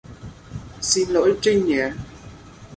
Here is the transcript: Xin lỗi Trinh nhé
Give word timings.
Xin 0.81 1.09
lỗi 1.09 1.37
Trinh 1.41 1.65
nhé 1.67 1.91